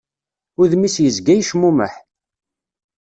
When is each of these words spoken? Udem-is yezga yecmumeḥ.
Udem-is 0.61 0.95
yezga 1.03 1.33
yecmumeḥ. 1.35 1.93